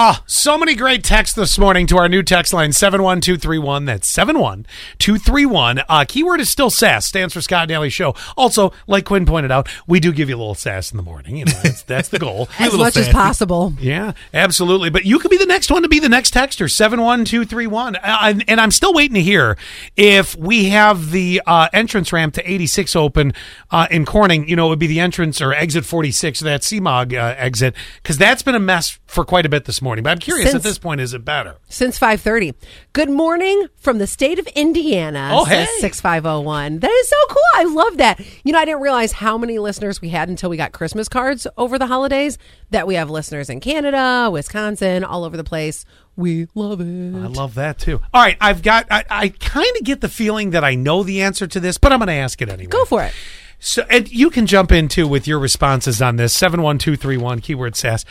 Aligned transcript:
Oh, 0.00 0.16
so 0.26 0.56
many 0.56 0.76
great 0.76 1.02
texts 1.02 1.34
this 1.34 1.58
morning 1.58 1.88
to 1.88 1.98
our 1.98 2.08
new 2.08 2.22
text 2.22 2.52
line 2.52 2.70
71231. 2.70 3.84
That's 3.84 4.06
71231. 4.06 5.80
Uh, 5.88 6.04
keyword 6.06 6.40
is 6.40 6.48
still 6.48 6.70
sass, 6.70 7.04
stands 7.04 7.34
for 7.34 7.40
Scott 7.40 7.66
Daly 7.66 7.90
Show. 7.90 8.14
Also, 8.36 8.72
like 8.86 9.06
Quinn 9.06 9.26
pointed 9.26 9.50
out, 9.50 9.68
we 9.88 9.98
do 9.98 10.12
give 10.12 10.28
you 10.28 10.36
a 10.36 10.38
little 10.38 10.54
sass 10.54 10.92
in 10.92 10.98
the 10.98 11.02
morning. 11.02 11.38
You 11.38 11.46
know, 11.46 11.52
that's, 11.64 11.82
that's 11.82 12.10
the 12.10 12.20
goal. 12.20 12.48
as 12.60 12.74
much 12.74 12.96
as 12.96 13.08
possible. 13.08 13.74
Yeah, 13.80 14.12
absolutely. 14.32 14.88
But 14.88 15.04
you 15.04 15.18
could 15.18 15.32
be 15.32 15.36
the 15.36 15.46
next 15.46 15.68
one 15.68 15.82
to 15.82 15.88
be 15.88 15.98
the 15.98 16.08
next 16.08 16.32
texter, 16.32 16.70
71231. 16.70 17.96
Uh, 17.96 18.18
and, 18.22 18.44
and 18.46 18.60
I'm 18.60 18.70
still 18.70 18.94
waiting 18.94 19.16
to 19.16 19.22
hear 19.22 19.58
if 19.96 20.36
we 20.36 20.68
have 20.68 21.10
the 21.10 21.42
uh, 21.44 21.70
entrance 21.72 22.12
ramp 22.12 22.34
to 22.34 22.48
86 22.48 22.94
open 22.94 23.32
uh, 23.72 23.88
in 23.90 24.06
Corning. 24.06 24.48
You 24.48 24.54
know, 24.54 24.66
it 24.66 24.70
would 24.70 24.78
be 24.78 24.86
the 24.86 25.00
entrance 25.00 25.42
or 25.42 25.52
exit 25.52 25.84
46, 25.84 26.38
that 26.38 26.60
CMOG 26.60 27.14
uh, 27.14 27.34
exit, 27.36 27.74
because 28.00 28.16
that's 28.16 28.44
been 28.44 28.54
a 28.54 28.60
mess 28.60 29.00
for 29.08 29.24
quite 29.24 29.44
a 29.44 29.48
bit 29.48 29.64
this 29.64 29.82
morning. 29.82 29.87
But 29.96 30.10
I'm 30.10 30.18
curious 30.18 30.50
Since- 30.50 30.64
at 30.64 30.68
this 30.68 30.78
point, 30.78 31.00
is 31.00 31.14
it 31.14 31.24
better? 31.24 31.56
Since 31.68 31.98
5:30. 31.98 32.54
Good 32.92 33.10
morning 33.10 33.66
from 33.76 33.98
the 33.98 34.06
state 34.06 34.38
of 34.38 34.46
Indiana. 34.48 35.30
Oh, 35.32 35.44
says 35.44 35.68
hey. 35.68 35.80
6501. 35.80 36.80
That 36.80 36.90
is 36.90 37.08
so 37.08 37.16
cool. 37.28 37.42
I 37.54 37.64
love 37.64 37.96
that. 37.98 38.20
You 38.44 38.52
know, 38.52 38.58
I 38.58 38.64
didn't 38.64 38.80
realize 38.80 39.12
how 39.12 39.38
many 39.38 39.58
listeners 39.58 40.00
we 40.00 40.10
had 40.10 40.28
until 40.28 40.50
we 40.50 40.56
got 40.56 40.72
Christmas 40.72 41.08
cards 41.08 41.46
over 41.56 41.78
the 41.78 41.86
holidays 41.86 42.38
that 42.70 42.86
we 42.86 42.94
have 42.96 43.10
listeners 43.10 43.48
in 43.48 43.60
Canada, 43.60 44.28
Wisconsin, 44.32 45.04
all 45.04 45.24
over 45.24 45.36
the 45.36 45.44
place. 45.44 45.84
We 46.16 46.48
love 46.54 46.80
it. 46.80 46.84
I 46.84 47.28
love 47.28 47.54
that 47.54 47.78
too. 47.78 48.00
All 48.12 48.22
right, 48.22 48.36
I've 48.40 48.62
got, 48.62 48.88
I, 48.90 49.04
I 49.08 49.28
kind 49.28 49.76
of 49.76 49.84
get 49.84 50.00
the 50.00 50.08
feeling 50.08 50.50
that 50.50 50.64
I 50.64 50.74
know 50.74 51.04
the 51.04 51.22
answer 51.22 51.46
to 51.46 51.60
this, 51.60 51.78
but 51.78 51.92
I'm 51.92 52.00
going 52.00 52.08
to 52.08 52.14
ask 52.14 52.42
it 52.42 52.48
anyway. 52.48 52.70
Go 52.70 52.84
for 52.84 53.04
it. 53.04 53.12
So, 53.60 53.84
and 53.90 54.10
you 54.10 54.30
can 54.30 54.46
jump 54.46 54.70
in 54.72 54.88
too 54.88 55.08
with 55.08 55.26
your 55.26 55.38
responses 55.38 56.00
on 56.00 56.16
this 56.16 56.32
seven 56.32 56.62
one 56.62 56.78
two 56.78 56.96
three 56.96 57.16
one 57.16 57.40
keyword 57.40 57.76
sass. 57.76 58.04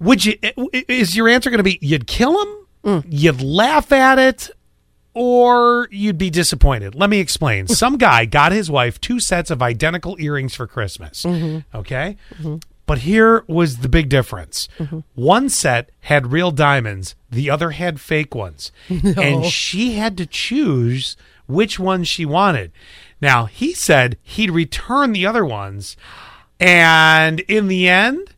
Would 0.00 0.24
you? 0.24 0.36
Is 0.88 1.14
your 1.16 1.28
answer 1.28 1.50
going 1.50 1.58
to 1.58 1.64
be 1.64 1.78
you'd 1.80 2.06
kill 2.06 2.40
him, 2.40 2.56
Mm. 2.84 3.04
you'd 3.08 3.42
laugh 3.42 3.92
at 3.92 4.18
it, 4.18 4.50
or 5.14 5.88
you'd 5.90 6.16
be 6.18 6.30
disappointed? 6.30 6.94
Let 6.94 7.10
me 7.10 7.18
explain. 7.20 7.68
Some 7.68 7.98
guy 7.98 8.24
got 8.24 8.52
his 8.52 8.70
wife 8.70 9.00
two 9.00 9.20
sets 9.20 9.50
of 9.50 9.60
identical 9.62 10.16
earrings 10.18 10.54
for 10.54 10.66
Christmas. 10.66 11.22
Mm-hmm. 11.24 11.76
Okay. 11.76 12.16
But 12.86 12.98
here 12.98 13.44
was 13.46 13.78
the 13.78 13.88
big 13.88 14.08
difference. 14.08 14.68
Mm-hmm. 14.78 15.00
One 15.14 15.48
set 15.48 15.90
had 16.00 16.32
real 16.32 16.50
diamonds, 16.50 17.14
the 17.30 17.48
other 17.50 17.70
had 17.72 18.00
fake 18.00 18.34
ones. 18.34 18.72
And 18.88 19.44
she 19.44 19.92
had 19.92 20.16
to 20.16 20.26
choose 20.26 21.16
which 21.46 21.78
ones 21.78 22.08
she 22.08 22.24
wanted. 22.24 22.72
Now, 23.20 23.44
he 23.44 23.74
said 23.74 24.16
he'd 24.22 24.50
return 24.50 25.12
the 25.12 25.26
other 25.26 25.44
ones. 25.44 25.96
And 26.58 27.40
in 27.40 27.68
the 27.68 27.88
end, 27.88 28.30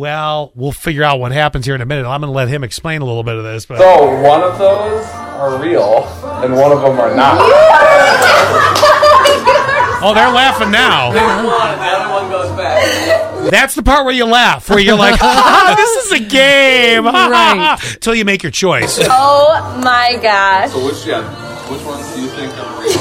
well, 0.00 0.50
we'll 0.54 0.72
figure 0.72 1.04
out 1.04 1.20
what 1.20 1.30
happens 1.30 1.66
here 1.66 1.74
in 1.74 1.82
a 1.82 1.86
minute. 1.86 2.06
I'm 2.06 2.22
going 2.22 2.32
to 2.32 2.34
let 2.34 2.48
him 2.48 2.64
explain 2.64 3.02
a 3.02 3.04
little 3.04 3.22
bit 3.22 3.36
of 3.36 3.44
this. 3.44 3.66
But 3.66 3.76
So 3.78 4.20
one 4.22 4.40
of 4.40 4.58
those 4.58 5.04
are 5.06 5.60
real, 5.60 6.04
and 6.42 6.54
one 6.56 6.72
of 6.72 6.80
them 6.80 6.98
are 6.98 7.14
not. 7.14 7.36
oh, 10.02 10.12
they're 10.14 10.30
laughing 10.32 10.70
now. 10.70 11.08
One, 11.08 11.16
the 11.44 11.84
other 11.84 12.10
one 12.14 12.30
goes 12.30 12.56
back. 12.56 13.50
That's 13.50 13.74
the 13.74 13.82
part 13.82 14.06
where 14.06 14.14
you 14.14 14.24
laugh, 14.24 14.70
where 14.70 14.78
you're 14.78 14.96
like, 14.96 15.18
ah, 15.22 15.74
"This 15.76 16.06
is 16.06 16.12
a 16.12 16.24
game," 16.24 17.04
Right. 17.04 17.76
Till 18.00 18.14
you 18.14 18.24
make 18.24 18.42
your 18.42 18.52
choice. 18.52 18.98
Oh 19.10 19.80
my 19.84 20.18
gosh. 20.22 20.70
So 20.70 20.84
which 20.84 21.04
yeah, 21.06 21.22
which 21.70 21.82
ones 21.82 22.14
do 22.14 22.22
you 22.22 22.28
think 22.28 22.52
are 22.56 22.80
real? 22.80 23.00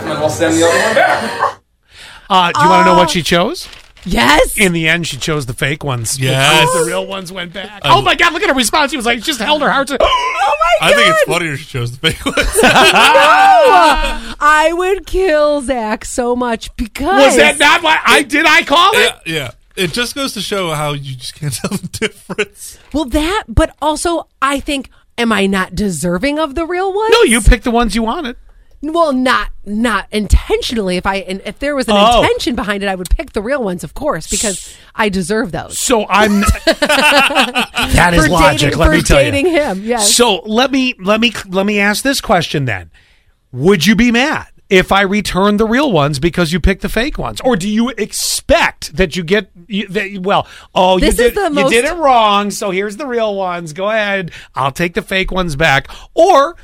and 0.00 0.10
then 0.10 0.18
we'll 0.20 0.28
send 0.30 0.56
the 0.56 0.64
other 0.66 0.78
one 0.78 0.94
back. 0.96 1.60
Uh, 2.28 2.50
do 2.52 2.60
you 2.60 2.68
want 2.68 2.84
to 2.86 2.90
know 2.92 2.96
what 2.98 3.10
she 3.10 3.22
chose? 3.22 3.68
Yes. 4.06 4.58
In 4.58 4.72
the 4.72 4.88
end, 4.88 5.06
she 5.06 5.16
chose 5.16 5.46
the 5.46 5.54
fake 5.54 5.82
ones. 5.84 6.18
Yes. 6.20 6.72
the 6.74 6.84
real 6.86 7.06
ones 7.06 7.32
went 7.32 7.52
back. 7.52 7.80
oh 7.84 8.02
my 8.02 8.14
god! 8.14 8.32
Look 8.32 8.42
at 8.42 8.48
her 8.48 8.54
response. 8.54 8.90
She 8.90 8.96
was 8.96 9.06
like, 9.06 9.20
just 9.22 9.40
held 9.40 9.62
her 9.62 9.70
heart. 9.70 9.88
To, 9.88 9.98
oh 10.00 10.56
my 10.80 10.86
I 10.86 10.90
god. 10.90 10.96
think 10.96 11.08
it's 11.10 11.22
funnier 11.24 11.56
she 11.56 11.64
chose 11.64 11.96
the 11.96 11.98
fake 12.10 12.24
ones. 12.24 12.36
no! 12.36 12.42
I 14.40 14.72
would 14.72 15.06
kill 15.06 15.62
Zach 15.62 16.04
so 16.04 16.36
much 16.36 16.74
because 16.76 17.24
was 17.26 17.36
that 17.36 17.58
not 17.58 17.82
what 17.82 17.98
I 18.04 18.22
did? 18.22 18.44
I 18.46 18.62
call 18.62 18.92
it. 18.94 19.14
yeah, 19.26 19.34
yeah. 19.34 19.50
It 19.76 19.92
just 19.92 20.14
goes 20.14 20.34
to 20.34 20.40
show 20.40 20.70
how 20.72 20.92
you 20.92 21.16
just 21.16 21.34
can't 21.34 21.52
tell 21.60 21.70
the 21.70 21.88
difference. 21.88 22.78
Well, 22.92 23.06
that, 23.06 23.44
but 23.48 23.74
also 23.82 24.28
I 24.40 24.60
think, 24.60 24.88
am 25.18 25.32
I 25.32 25.46
not 25.46 25.74
deserving 25.74 26.38
of 26.38 26.54
the 26.54 26.64
real 26.66 26.92
one? 26.94 27.10
No, 27.10 27.22
you 27.22 27.40
picked 27.40 27.64
the 27.64 27.70
ones 27.72 27.94
you 27.94 28.02
wanted. 28.02 28.36
Well, 28.92 29.12
not 29.12 29.50
not 29.64 30.06
intentionally. 30.12 30.96
If 30.96 31.06
I 31.06 31.16
if 31.16 31.58
there 31.58 31.74
was 31.74 31.88
an 31.88 31.94
Oh. 31.96 32.22
intention 32.22 32.54
behind 32.54 32.82
it, 32.82 32.88
I 32.88 32.94
would 32.94 33.08
pick 33.10 33.32
the 33.32 33.40
real 33.42 33.62
ones, 33.62 33.82
of 33.84 33.94
course, 33.94 34.26
because 34.28 34.76
I 34.94 35.08
deserve 35.08 35.52
those. 35.52 35.78
So 35.78 36.06
I'm. 36.08 36.40
that 36.66 38.12
is 38.14 38.24
For 38.26 38.30
logic. 38.32 38.60
dating- 38.60 38.78
let 38.78 38.86
for 38.86 38.92
me 38.92 39.02
tell 39.02 39.18
dating 39.18 39.46
you. 39.46 39.52
him, 39.60 39.82
yes. 39.84 40.12
So 40.14 40.36
let 40.44 40.70
me 40.70 40.94
let 41.00 41.20
me 41.20 41.32
let 41.48 41.66
me 41.66 41.78
ask 41.78 42.02
this 42.02 42.20
question 42.20 42.64
then: 42.64 42.90
Would 43.52 43.86
you 43.86 43.94
be 43.96 44.10
mad 44.10 44.46
if 44.70 44.90
I 44.92 45.02
return 45.02 45.56
the 45.56 45.66
real 45.66 45.92
ones 45.92 46.18
because 46.18 46.52
you 46.52 46.60
picked 46.60 46.82
the 46.82 46.88
fake 46.88 47.18
ones, 47.18 47.40
or 47.42 47.56
do 47.56 47.68
you 47.68 47.90
expect 47.90 48.96
that 48.96 49.16
you 49.16 49.22
get 49.22 49.50
you, 49.66 49.86
that, 49.88 50.18
well? 50.22 50.46
Oh, 50.74 50.98
This 50.98 51.18
you 51.18 51.24
is 51.26 51.32
did 51.32 51.38
the 51.42 51.48
you 51.48 51.62
most- 51.62 51.70
did 51.72 51.84
it 51.84 51.94
wrong. 51.96 52.50
So 52.50 52.70
here's 52.70 52.96
the 52.96 53.06
real 53.06 53.34
ones. 53.34 53.72
Go 53.72 53.88
ahead. 53.90 54.30
I'll 54.54 54.72
take 54.72 54.94
the 54.94 55.02
fake 55.02 55.30
ones 55.30 55.56
back. 55.56 55.88
Or, 56.14 56.56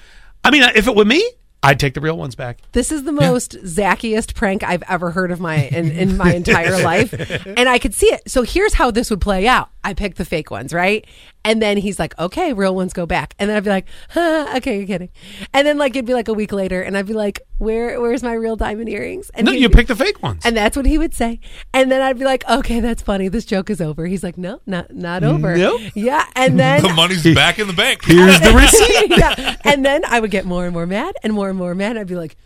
I 0.45 0.51
mean, 0.51 0.63
if 0.75 0.87
it 0.89 0.95
were 0.97 1.05
me, 1.05 1.23
I'd 1.63 1.79
take 1.79 1.95
the 1.95 2.01
real 2.01 2.17
ones 2.17 2.35
back. 2.35 2.59
This 2.73 2.91
is 2.91 3.05
the 3.05 3.13
most 3.13 3.53
Zackiest 3.53 4.35
prank 4.35 4.63
I've 4.63 4.83
ever 4.89 5.11
heard 5.11 5.31
of 5.31 5.41
my 5.41 5.57
in, 5.57 5.91
in 5.91 6.17
my 6.17 6.35
entire 6.35 6.83
life, 6.83 7.13
and 7.47 7.69
I 7.69 7.79
could 7.79 7.95
see 7.95 8.07
it. 8.07 8.31
So 8.31 8.43
here's 8.43 8.75
how 8.75 8.91
this 8.91 9.11
would 9.11 9.21
play 9.21 9.47
out. 9.47 9.69
I 9.83 9.95
pick 9.95 10.17
the 10.17 10.25
fake 10.25 10.51
ones, 10.51 10.73
right? 10.75 11.07
And 11.45 11.63
then 11.63 11.79
he's 11.79 11.99
like, 11.99 12.19
"Okay, 12.19 12.53
real 12.53 12.75
ones 12.75 12.93
go 12.93 13.07
back." 13.07 13.35
And 13.39 13.49
then 13.49 13.57
I'd 13.57 13.65
be 13.65 13.71
like, 13.71 13.87
huh, 14.11 14.53
"Okay, 14.57 14.77
you're 14.79 14.87
kidding." 14.87 15.09
And 15.55 15.67
then 15.67 15.79
like 15.79 15.93
it'd 15.97 16.05
be 16.05 16.13
like 16.13 16.29
a 16.29 16.35
week 16.35 16.53
later, 16.53 16.83
and 16.83 16.99
I'd 16.99 17.07
be 17.07 17.15
like, 17.15 17.41
"Where, 17.57 17.99
where's 18.01 18.23
my 18.23 18.35
real 18.35 18.57
diamond 18.57 18.91
earrings?" 18.91 19.31
And 19.33 19.47
No, 19.47 19.53
you 19.53 19.71
picked 19.71 19.89
the 19.89 19.97
fake 19.97 20.23
ones. 20.23 20.43
And 20.45 20.55
that's 20.55 20.77
what 20.77 20.85
he 20.85 20.99
would 20.99 21.15
say. 21.15 21.41
And 21.73 21.91
then 21.91 22.03
I'd 22.03 22.19
be 22.19 22.27
like, 22.27 22.45
"Okay, 22.49 22.81
that's 22.81 23.01
funny. 23.01 23.29
This 23.29 23.47
joke 23.47 23.71
is 23.71 23.81
over." 23.81 24.07
He's 24.07 24.23
like, 24.23 24.37
"No, 24.37 24.61
not 24.67 24.95
not 24.95 25.25
over." 25.25 25.57
Nope. 25.57 25.81
Yeah, 25.95 26.27
and 26.37 26.59
then 26.61 26.83
The 26.83 26.93
money's 26.93 27.25
back 27.35 27.59
in 27.59 27.67
the 27.67 27.73
bank. 27.73 28.05
Here's 28.05 28.39
the 28.41 28.53
receipt. 28.53 29.11
yeah. 29.19 29.57
And 29.65 29.83
then 29.85 30.05
I 30.05 30.21
would 30.21 30.31
get 30.31 30.45
more 30.45 30.65
and 30.67 30.75
more 30.75 30.87
mad 30.87 31.15
and 31.23 31.33
more 31.33 31.49
and 31.49 31.57
more 31.57 31.75
mad. 31.75 31.97
I'd 31.97 32.07
be 32.07 32.17
like, 32.17 32.37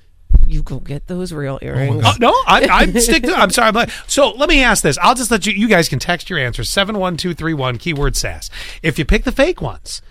you 0.46 0.62
go 0.62 0.78
get 0.78 1.06
those 1.06 1.32
real 1.32 1.58
oh 1.60 1.64
earrings. 1.64 2.04
Oh, 2.06 2.14
no, 2.20 2.30
I, 2.46 2.66
I'm 2.70 2.98
stick 3.00 3.22
to. 3.24 3.34
I'm 3.34 3.50
sorry. 3.50 3.68
I'm 3.68 3.74
like, 3.74 3.90
so 4.06 4.30
let 4.30 4.48
me 4.48 4.62
ask 4.62 4.82
this. 4.82 4.98
I'll 5.02 5.14
just 5.14 5.30
let 5.30 5.46
you. 5.46 5.52
You 5.52 5.68
guys 5.68 5.88
can 5.88 5.98
text 5.98 6.30
your 6.30 6.38
answer 6.38 6.64
seven 6.64 6.98
one 6.98 7.16
two 7.16 7.34
three 7.34 7.54
one 7.54 7.78
keyword 7.78 8.16
sass. 8.16 8.50
If 8.82 8.98
you 8.98 9.04
pick 9.04 9.24
the 9.24 9.32
fake 9.32 9.60
ones, 9.60 10.02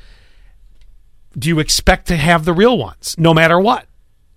do 1.38 1.50
you 1.50 1.60
expect 1.60 2.08
to 2.08 2.18
have 2.18 2.46
the 2.46 2.54
real 2.54 2.78
ones 2.78 3.16
no 3.18 3.34
matter 3.34 3.60
what? 3.60 3.88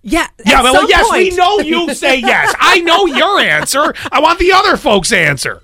yeah. 0.03 0.27
Yeah, 0.45 0.63
well, 0.63 0.87
yes, 0.87 1.11
we 1.11 1.35
know 1.35 1.59
you 1.59 1.93
say 1.93 2.17
yes. 2.19 2.55
I 2.59 2.79
know 2.79 3.05
your 3.05 3.39
answer. 3.39 3.93
I 4.11 4.21
want 4.21 4.39
the 4.39 4.53
other 4.53 4.77
folks' 4.77 5.11
answer. 5.11 5.61